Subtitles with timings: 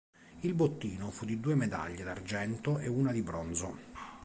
[0.39, 3.77] Il bottino fu di due medaglie d'argento e una di bronzo.